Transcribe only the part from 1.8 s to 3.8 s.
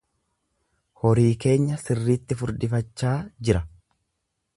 sirriitti furdifachaa jira.